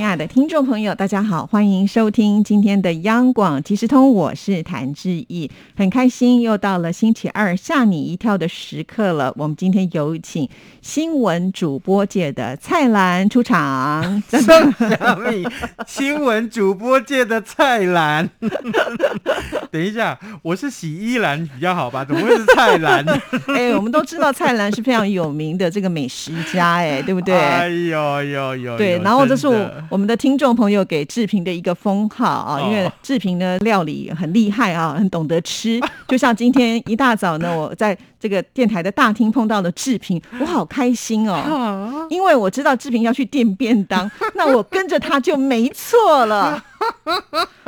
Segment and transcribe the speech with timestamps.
[0.00, 9.30] 亲爱的听众朋友，大家好，欢迎收听今天的央广即时通，我是谭志毅，很开心又到了星期二吓你一跳的时刻了。
[9.36, 10.48] 我们今天有请
[10.80, 14.40] 新闻主播界的蔡澜出场，宋
[14.72, 15.46] 小米，
[15.86, 18.26] 新闻主播界的蔡澜。
[19.70, 22.02] 等一下，我是洗衣篮比较好吧？
[22.06, 23.04] 怎么会是蔡澜？
[23.54, 27.36] 哎，我们都知道蔡澜是非常有名的这个美食家，哎，对不对？
[27.36, 28.78] 哎呦呦呦！
[28.78, 29.89] 对，然后这是我。
[29.90, 35.80] 我们的听众朋友给志平的一个封号啊，因为志平呢料理很厉害啊，很懂得吃。
[36.06, 46.62] 就像今天一大早呢，我在这个电台的大厅碰到了志平，我好开心 哦，因为我知道志平要去订便当， 那我跟着他就没错了。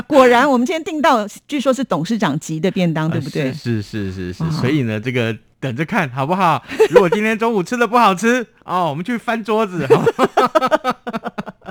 [0.06, 3.52] 果然，我们今天订到，据说是董事长级的便当，对不对？
[3.52, 6.62] 是是是是，所以呢，这个等着看好不好？
[6.91, 9.89] 如果今天中午吃的不好吃哦，我们去翻桌子。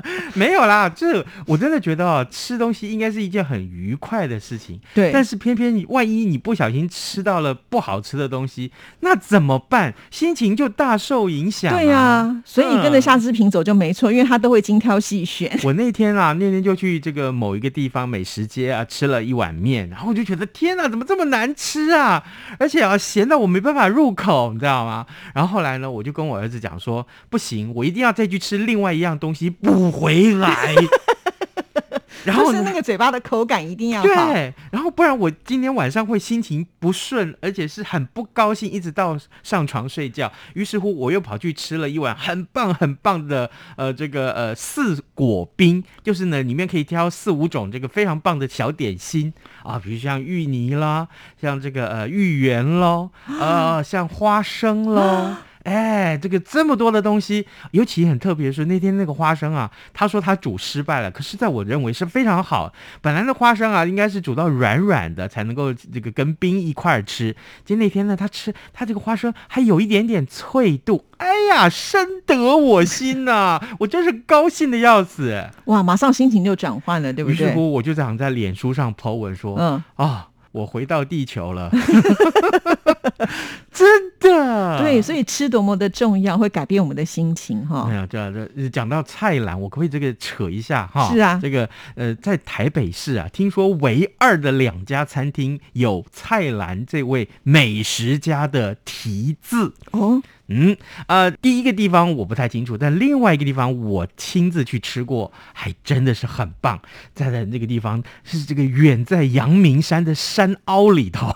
[0.34, 4.80] 没有啦，这我真的觉得哦，吃东西应该是一件很愉快的事情。
[4.94, 9.94] 对，但是偏偏你万一你不小心吃到了不好吃的东西，那怎么办？
[10.10, 11.74] 心情就大受影响。
[11.74, 15.50] 对呀，所以你跟着夏志平走就没错，因为他都会精挑细选。
[15.64, 22.22] 我那天啊，那天就去这个某一个地方美食街啊，吃了一碗面，然后我就觉得天哪，怎么这么难吃啊？
[22.58, 25.06] 而且啊，咸到我没办法入口，你知道吗？
[25.34, 29.91] 然后后来呢，我就跟我儿子讲说，不行，我一定要再去吃另外一样东西补。
[29.92, 30.74] 回来，
[32.24, 40.32] 然后是那个嘴巴的口感一定要好，对，然后不然我今天晚上会心情不顺，而且是很不高兴，一直到上床睡觉。
[40.54, 49.32] 于是乎，我又跑去吃了一碗很棒很棒的呃这个呃四果冰，就是呢里面可以挑四五种这个非常棒的小点心
[49.62, 51.08] 啊，比如像芋泥啦，
[51.40, 55.34] 像这个呃芋圆喽，呃像花生喽。
[55.64, 62.72] 哎，这个这么多的东西，尤其很特别的是那天那个花生啊，他说他煮失败了，可是在我认为是非常好。
[63.00, 67.34] 本来那花生啊，应该是煮到软软的才能够这个跟冰一块儿吃。
[67.64, 73.60] 就那天呢，他吃他这个花生还有一点点脆度，哎呀，深得我心呐！
[73.78, 75.48] 我真是高兴的要死。
[75.66, 77.34] 哇，马上心情就转换了，对不对？
[77.34, 80.28] 于是乎，我就想在脸书上 po 文说，嗯啊。
[80.52, 81.70] 我回到地球了
[83.82, 84.78] 真的。
[84.80, 87.86] 对，所以吃多么的重要，会改变我们的心情哈。
[87.88, 91.10] 没有，这这讲到菜篮，我可不可以这个扯一下哈？
[91.12, 100.22] 是啊，这个呃，在台北市啊，听说唯二的两家餐厅有菜篮这位美食家的题字哦。
[100.48, 100.76] 嗯，
[101.06, 106.78] 呃，第一个地方我不太清楚，但另外一个地方我亲自去吃过，还真的是很棒。
[107.14, 111.34] 在的那个地方是这个远在阳明山的山凹里头，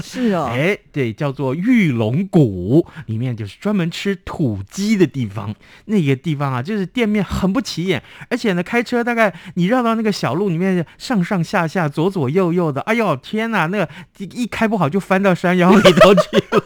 [0.00, 5.54] 是哦， 哎，对，叫做玉龙谷，里面就是专门吃土鸡的地方。
[5.86, 16.64] 那个地方啊，就是店面很不起眼，而且呢，开车大概你绕到那个小路里面，上上下下、左左右右的，哎呦天哪，那个一开不好就翻到山腰里头去了。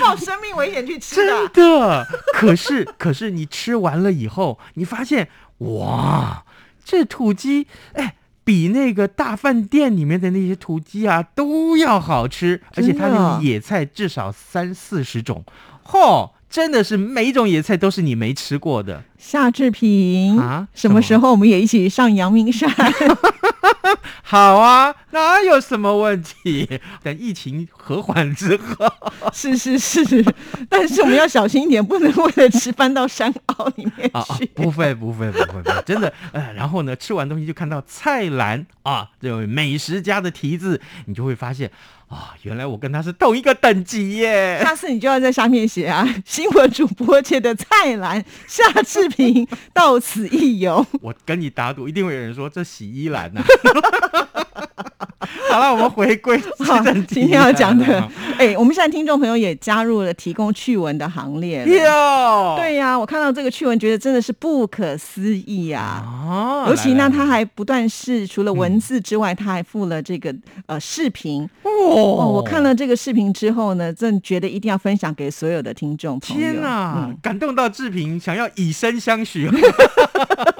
[0.00, 2.06] 冒生命危险去吃真的。
[2.34, 6.44] 可是，可是你吃完了以后，你发现哇，
[6.84, 8.16] 这土鸡哎，
[8.50, 15.44] 比那个大饭店里面的那些土鸡啊都要好吃，而且它的野菜至少三四十种，
[15.86, 16.32] 嚯！
[16.50, 19.04] 真的是每一种野菜都是你没吃过的。
[19.20, 22.68] 夏志平啊，什么时候我们也一起上阳明山？
[24.22, 26.80] 好啊，哪有什么问题？
[27.02, 28.90] 等疫情和缓之后，
[29.34, 30.24] 是是是，
[30.68, 34.46] 但是我们要小心一点，不能为了吃翻到山坳里面去。
[34.46, 36.12] 不会不会不会不会，真的。
[36.32, 41.70] 呃，然后呢，吃完东西就看到菜篮啊，这位美食家的题字，你就会发现。
[42.10, 44.58] 啊，原来我跟他是同一个等级耶！
[44.60, 50.84] 下次你就要在下面写啊，新闻主播界的蔡澜夏志平到此一游。
[51.02, 53.42] 我跟你打赌，一定会有人说这洗衣篮呐。
[55.48, 56.40] 好了，我们回归
[57.08, 58.08] 今天要讲的。
[58.38, 62.54] 哎，我们现在听众朋友也加入了提供趣闻的行列哟。
[62.56, 66.04] 对呀，我看到这个趣闻，觉得真的是不可思议啊！
[66.06, 70.34] 哦，尤其呢，他还不断是除了文字之外，他还附了这个
[70.66, 71.48] 呃视频。
[71.62, 76.40] 哦，我看了这个视频之后呢，真觉得一定要分享给所有的听众朋友。
[76.40, 79.50] 天哪，感动到志平，想要以身相许。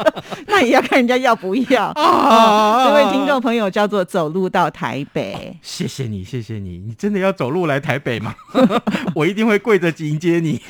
[0.47, 8.35] 那也要看人家要不要 啊这位听众朋友叫做走路到台北，谢谢你，谢谢你，你真的要走路来台北吗？
[9.15, 10.61] 我一定会跪着迎接你。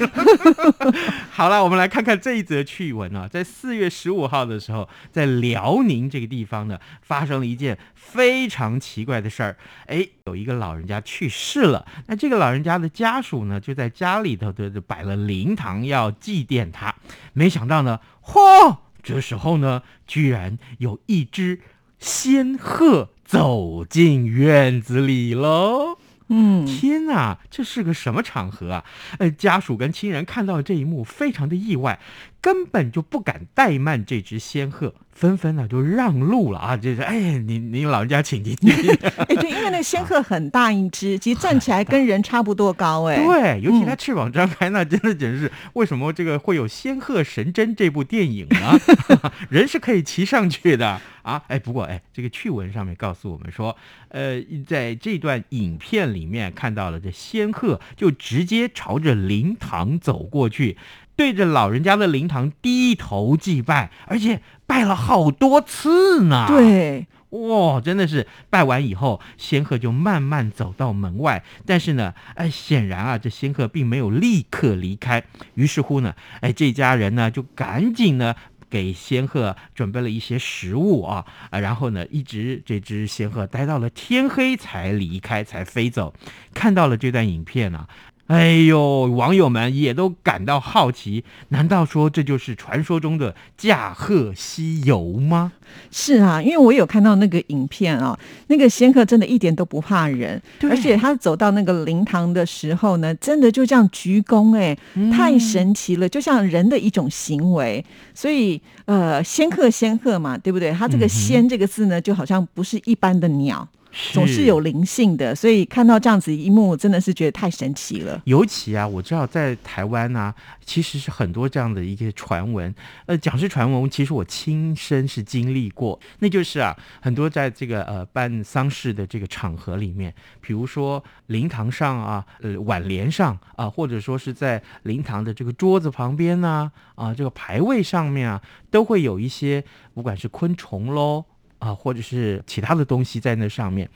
[1.31, 9.57] 好了，我们来看看这一则趣闻啊，在四月十五号的时候，在辽宁这个地方呢，发生了一件非常奇怪的事儿。
[9.87, 16.95] 哎，有一个老人家去世了，那这个老人家的家属呢，就在家里头的摆了灵堂要祭奠他。
[17.33, 21.61] 没想到呢，嚯，这时候呢，居然有一只
[21.99, 25.99] 仙鹤走进院子里喽。
[26.33, 28.85] 嗯，天哪，这是个什么场合啊？
[29.19, 31.99] 呃，家属跟亲人看到这一幕，非常的意外，
[32.41, 36.77] 根本就不敢怠慢这只仙鹤，纷纷呢就让路了啊！
[36.77, 38.91] 就是，哎，你你老人家请进去。
[39.17, 48.79] 哎，对，因为那 仙鹤很大一只，其实站起来跟人差不多高，哎，对，尤其它翅膀张开，那真的简直是为什么这个会有《仙鹤神针》这部电影呢？
[49.51, 51.43] 人是可以骑上去的啊！
[51.49, 53.77] 哎，不过哎，这个趣闻上面告诉我们说，
[54.09, 60.79] 呃，在这段影片里面看到了这仙鹤就直接朝着灵堂走过去，
[61.21, 66.47] 对着老人家的灵堂低头祭拜，而且拜了好多次呢。。
[66.49, 71.45] 对，哇，真的是拜完以后，仙鹤就慢慢走到门外。
[71.67, 75.23] 但是呢，哎，显然啊，这仙鹤并没有立刻离开。
[75.57, 78.35] 于是乎呢，哎，这家人呢就赶紧呢
[78.71, 86.15] 给仙鹤准备了一些食物啊啊，然后呢，一直这只仙鹤待到了天黑才离开，才飞走。
[86.55, 87.87] 看到了这段影片啊。
[88.31, 95.51] 哎呦，网友们也都感到好奇，难道说这就是传说中的驾鹤西游吗？
[95.91, 98.17] 是啊，因为我有看到那个影片啊，
[98.47, 104.79] 那个仙鹤真的一点都不怕人，而且他走到那个灵堂的时候呢，真的就这样鞠躬，哎，
[105.11, 107.85] 太神奇了，就像人的一种行为。
[108.15, 110.71] 所以，呃，仙鹤仙鹤嘛，对不对？
[110.71, 113.69] 它这个“仙”这个字呢，就好像不是一般的鸟。
[114.13, 118.21] 总是有灵性的，所以看到这样子一幕，真的是觉得太神奇了。
[118.25, 120.33] 尤其啊，我知道在台湾呢、
[120.65, 122.73] 其实是很多这样的一些传闻。
[123.07, 125.99] 呃，讲是传闻，其实我亲身是经历过。
[126.21, 138.41] 那就是啊，很多在这个呃办丧事的这个场合里面，比如说灵堂上啊，呃挽联上啊，或者说是在灵堂的这个桌子旁边呢，啊，这个牌位上面啊，
[138.71, 139.65] 都会有一些
[139.95, 141.25] 不管是昆虫喽。
[141.61, 143.89] 啊，或者是其他的东西在那上面，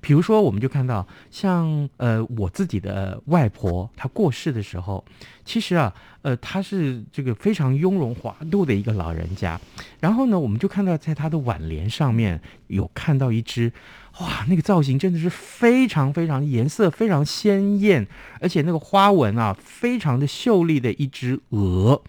[0.00, 5.04] 比如说，我们就看到像呃我自己的外婆，她过世的时候，
[5.44, 5.92] 其实啊，
[6.22, 9.60] 呃，她是这个非常雍容华度的一个老人家。
[10.00, 13.72] 然后呢，我们就看到在她的挽联上面有看到一只，
[14.20, 18.06] 哇，那个造型真的是非常非常颜色非常鲜艳，
[18.40, 22.00] 而且那个花纹啊非常的秀丽的一只鹅。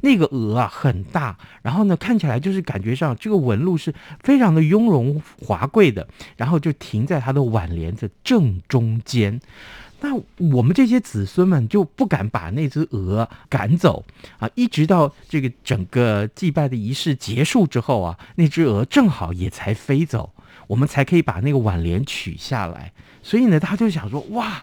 [0.00, 9.40] 那个鹅啊很大，然后呢看起来就是感觉上这个纹路是非常的雍容华贵的，然后就停在它的挽联的正中间。
[10.00, 10.14] 那
[10.54, 14.04] 我们这些子孙们就不敢把那只鹅赶走
[14.38, 20.34] 啊，一直到这个整个祭拜的仪式结束之后啊，那只鹅正好也才飞走，
[20.66, 22.92] 我们才可以把那个挽联取下来。
[23.22, 24.62] 所以呢，他就想说，哇，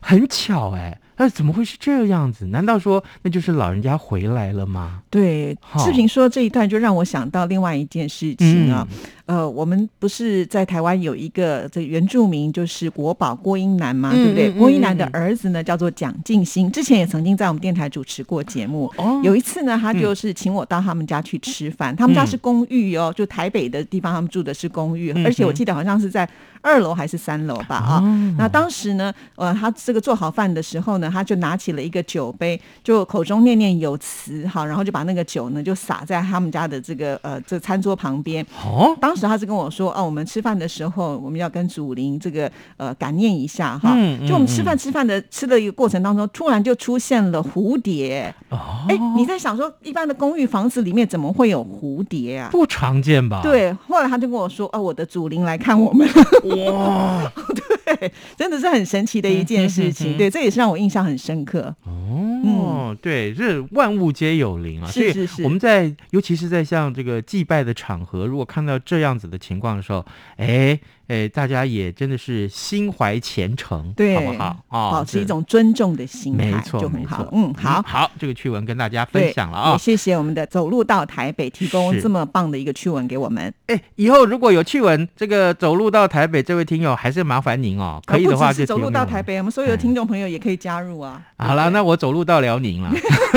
[0.00, 2.46] 很巧哎，那怎么会是这样子？
[2.46, 5.02] 难道说那就是老人家回来了吗？
[5.10, 8.86] 对，好志平说这一段就让我想到另外一件事情啊。
[9.26, 14.50] 呃，我们不是在台湾有一个这原住民，就是国宝郭英男嘛，嗯对不对？
[14.52, 18.92] 郭英男的儿子呢叫做蒋敬新，之前也曾经在我们电台主持过节目。
[18.96, 26.28] 哦有一次呢，他就是请我到他们家去吃饭，他们家嗯是公寓哦，就台北的地方，他们住的是公寓，嗯而且我记得好像是在
[26.60, 28.00] 二楼还是三楼吧啊。
[28.02, 38.44] 哦那当时呢，呃，他这个做好饭的时候呢，他就拿起了一个酒杯，就口中念念有词，好，然后就把那个酒呢就洒在他们家的这个呃这餐桌旁边。
[38.64, 43.94] 哦，当时他是跟我说，哦，我们吃饭的时候我们要跟祖灵这个呃感念一下哈。
[43.96, 48.34] 嗯嗯就我们吃饭吃饭的吃的一个过程当中，突然就出现了蝴蝶。
[48.50, 52.48] 哦，哎，你在想说，一般的公寓房子里面怎么会有蝴蝶啊？
[52.50, 56.06] 不常见吧？，对，后来他就跟我说，哦，我的祖灵来看我们，
[56.44, 57.32] 哇，
[57.86, 60.16] 对，真的是很神奇的一件事情。
[60.16, 61.74] 对，这也是让我印象很深刻。
[61.84, 70.06] 哦，对，这万物皆有灵啊，是所以是是我们在尤其是在像这个祭拜的场合，如果看到这这样子的情况的时候，
[70.36, 70.78] 哎
[71.12, 74.56] 哎，大家也真的是心怀虔诚，对好不好？
[74.70, 77.04] 哦，保持一种尊重的心态没错，就很。
[77.04, 77.82] 好嗯，好。
[77.86, 79.78] 好，这个趣闻跟大家分享了啊也。
[79.78, 83.52] 谢谢我们的走路到台北提供这么棒的一个趣闻给我们。
[83.66, 91.20] 哎，以后如果有趣闻，这个走路到台北，这位听友还是麻烦您哦，可以的话走路到台北，我们所有的听众朋友也可以加入啊。
[91.36, 92.90] 好了，那我走路到辽宁了。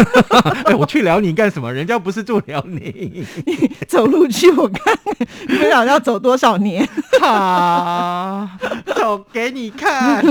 [0.64, 1.74] 哎，我去辽宁干什么？
[1.74, 3.26] 人家不是住辽宁。
[3.90, 4.98] 走路去我看，
[5.50, 6.88] 你不知道要走多少年。
[7.20, 7.65] 好，
[8.96, 10.24] 走给你看。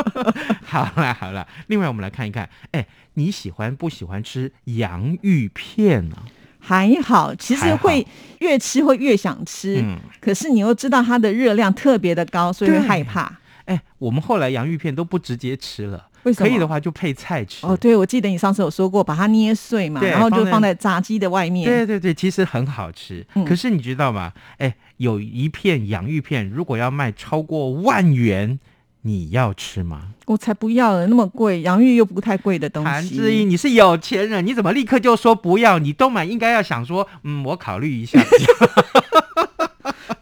[0.64, 6.16] 好啦好啦，另外我们来看一看，哎，你喜欢不喜欢吃洋芋片呢、
[6.58, 8.06] 还好，其实会
[8.40, 9.98] 越吃会越想吃，嗯。
[10.20, 13.38] 可是你又知道它的热量特别的高，所以会害怕。
[13.64, 17.66] 哎，我们后来洋芋片都不直接吃了，为什么可以的话就配菜吃。
[17.66, 21.64] 哦，对，我记得你上次有说过，把它捏碎嘛，然后就放在炸鸡的外面。
[21.64, 23.26] 对对对，其实很好吃。
[23.34, 24.32] 嗯可是你知道吗？
[24.58, 28.58] 哎，有一片洋芋片，如果要卖超过万元，
[29.02, 30.08] 你要吃吗？
[30.26, 32.90] 我才不要了，那么贵，洋芋又不太贵的东西。
[32.90, 33.40] 韩志西。
[33.40, 35.78] 毅，你是有钱人，你怎么立刻就说不要？
[35.78, 38.20] 你都买应该要想说，嗯，我考虑一下。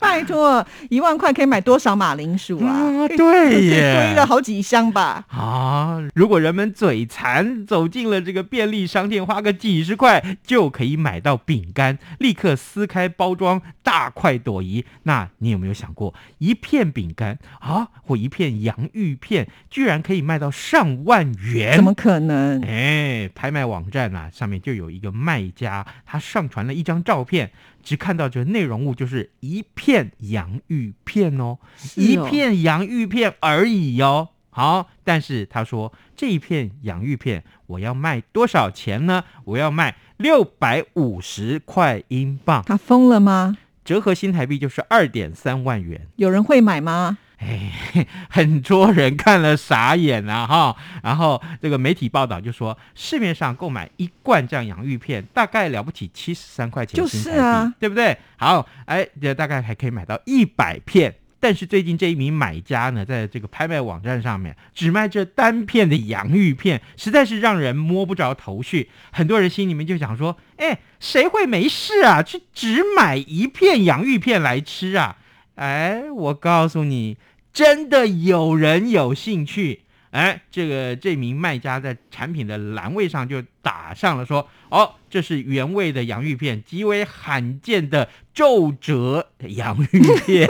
[0.09, 2.73] 拜托，一万块可以买多少马铃薯啊？
[2.73, 5.27] 啊对耶堆了好几箱吧。
[5.29, 6.03] 啊！
[6.15, 14.87] 如果人们嘴馋，走进了这个便利商店，花个几十块就可以买到饼干，立刻撕开包装，大快朵颐。
[15.03, 21.77] 那你有没有想过，一片饼干啊，或一片洋芋片，居然可以卖到上万元？
[21.77, 22.63] 怎么可能？
[22.63, 27.51] 哎，拍卖网站啊，上面就有一个卖家，他上传了一张照片，
[27.83, 34.29] 只看到这内容物就是一片洋芋片哦，是一哦片洋芋片而已哦。
[34.51, 39.25] 好，但是他说这一片洋芋片我要卖多少钱呢？
[39.45, 43.57] 我要卖六百五十块英镑，他疯了吗？
[43.85, 46.09] 折合新台币就是二点三万元。
[46.17, 47.19] 有人会买吗？
[47.39, 50.77] 哎，很多人看了傻眼啊哈。
[51.03, 58.19] 然后这个媒体报道就说，市面上购买一罐这样洋芋片，大概了不起七十三块钱就是啊对不对？
[58.37, 61.15] 好，哎，这大概还可以买到一百片。
[61.41, 68.91] 但是最近这一名买家呢，在这个拍卖网站上面只卖这单片的洋芋片，实在是让人摸不着头绪。
[69.13, 75.19] 很多人心里面就想说：“哎，谁会没事啊，去只买一片洋芋片来吃啊？”
[75.55, 77.17] 哎，我告诉你，
[77.53, 79.83] 真的有人有兴趣。
[80.11, 90.49] 哎，这个这名卖家在产品的栏位上就打上了说：“哦，这是原味的洋芋片，极为罕见的皱褶洋芋片。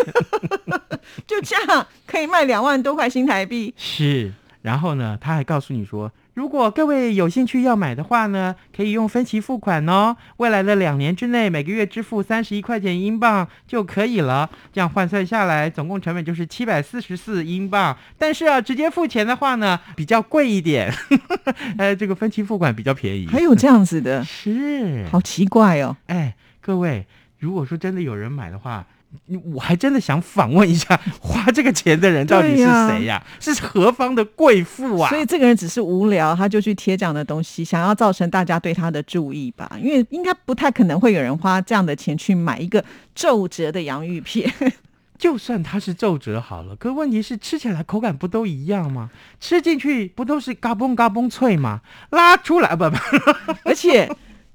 [1.27, 10.17] 就这样可以卖两万多块新台币，是，然后呢，他还告诉你说，如果各位有兴趣要买的话呢，可以用分期付款哦。
[10.37, 14.49] 未来的两年之内，每个月支付三十一块钱英镑就可以了。
[14.73, 17.99] 这样换算下来，总共成本就是七百四十四英镑。
[18.17, 20.95] 但是啊，直接付钱的话呢，比较贵一点。
[21.77, 23.27] 呃，这个分期付款比较便宜。
[23.27, 25.97] 还有这样子的， 是，好奇怪哦。
[26.07, 27.05] 哎，各位，
[27.41, 28.87] 如果说真的有人买的话。
[29.55, 35.09] 我还真的想反问一下，花这个钱的人到底是谁呀、是何方的贵妇啊？
[35.09, 39.71] 所以这个人只是无聊，他就去贴这样的东西，想要造成大家对他的注意吧。
[39.83, 42.85] 因为应该不太可能会有人花这样的钱去买一个
[43.15, 44.53] 皱褶的洋芋片。
[45.19, 49.11] 就算它是皱褶好了，可问题是吃起来口感不都一样吗？
[49.41, 51.81] 吃进去不都是嘎嘣嘎嘣脆吗？
[52.11, 52.97] 拉出来不不，
[53.65, 54.09] 而且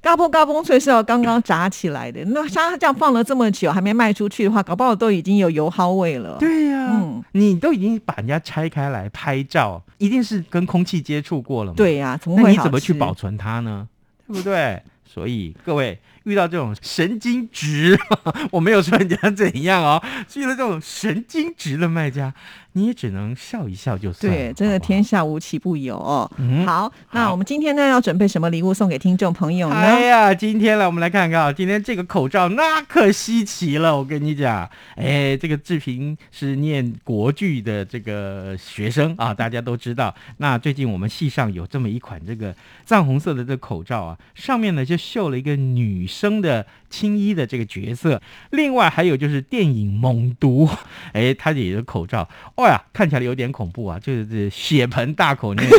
[0.04, 6.38] 嘎嘣嘎嘣脆是要刚刚炸起来的，那像它这样放了这么久还没卖出去的话，搞不好都已经有油耗味了。
[6.38, 13.14] 对呀、嗯你都已经把人家拆开来拍照，一定是跟空气接触过了嘛？，对呀、怎你怎么去保？
[13.14, 13.88] 存它呢？
[14.28, 14.82] 对不对？
[15.06, 17.98] 所以各位遇到这种神经质，
[18.52, 20.04] 我没有说人家怎样哦，
[20.36, 22.34] 遇到这种神经质的卖家，
[22.74, 24.38] 你也只能笑一笑就算了。
[24.38, 26.30] 对，真的天下无奇不有哦。
[26.38, 29.76] 嗯好，那我们今天呢要准备什么礼物送给听众朋友呢？
[29.76, 40.14] 哎呀，今天来我们来看看啊，今天这个口罩那可稀奇了，我跟你讲，哎，这个志平是念国剧的这个学生啊，大家都知道。
[40.38, 48.22] 那最近我们系上有这么一款这个藏红色的这个口罩啊，上面呢就绣了一个女生的青衣的这个角色，
[48.52, 50.68] 另外还有就是电影《猛毒》，
[51.12, 55.78] 哎，它也有口罩，哦呀，看起来有点恐怖啊，就是这血盆大口那个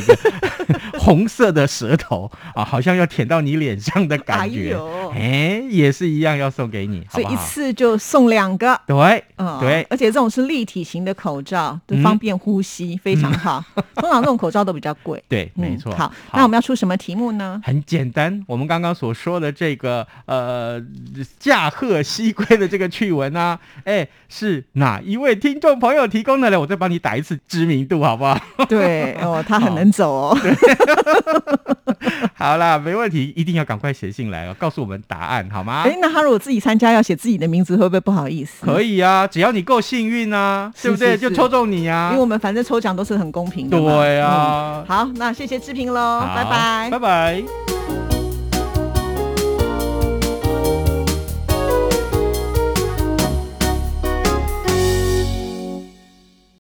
[0.99, 4.77] 红色的舌头啊，好像要舔到你脸上的感觉，
[5.15, 7.37] 哎也是一样要送给你，好所以一？
[7.45, 8.81] 次就送两个。
[8.87, 13.63] 对，嗯，对而且这种是立体型的口罩，都嗯方便呼吸，非常好。
[13.95, 15.23] 通常这种口罩都比较贵。
[15.29, 15.95] 对，没嗯错。
[15.95, 17.61] 好，那我们要出什么题目呢？
[17.63, 20.81] 很简单，我们刚刚所说的这个呃
[21.39, 26.59] 驾鹤西归的这个趣闻啊，哎，是哪一位听众朋友提供的呢？
[26.61, 28.39] 我再帮你打一次知名度，好不好？
[28.69, 30.39] 对哦， 他很能走哦。
[32.35, 35.83] 好啦，没问题，一定要赶快写信来哦，告诉我们答案好吗？
[35.87, 38.65] 哎，那他如果自己参加要写自己的名字，会不会不好意思？
[38.65, 41.17] 可以啊，只要你够幸运啊，对不对？
[41.17, 43.79] 就抽中你啊，因为我们反正抽奖都是很公平的。
[43.79, 48.04] 对啊，好，那谢谢志平喽，拜拜，拜拜。